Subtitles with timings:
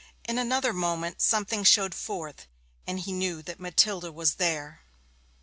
[0.27, 2.47] In another moment something showed forth,
[2.87, 4.81] and he knew that Matilda was there.